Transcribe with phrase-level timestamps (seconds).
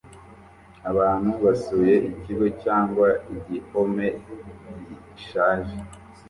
[0.91, 4.07] Abantu basuye ikigo cyangwa igihome
[5.15, 5.75] gishaje